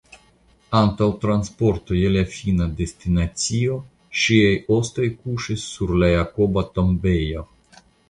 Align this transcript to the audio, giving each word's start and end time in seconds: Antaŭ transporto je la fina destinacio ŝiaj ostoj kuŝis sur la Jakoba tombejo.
Antaŭ 0.77 1.09
transporto 1.25 1.97
je 1.97 2.09
la 2.15 2.23
fina 2.37 2.67
destinacio 2.81 3.79
ŝiaj 4.23 4.57
ostoj 4.81 5.09
kuŝis 5.23 5.71
sur 5.77 5.97
la 6.05 6.13
Jakoba 6.17 6.69
tombejo. 6.77 7.51